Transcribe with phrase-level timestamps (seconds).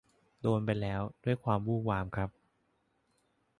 [0.41, 2.29] โดนไปแล้วด้วยความวู่วามครับ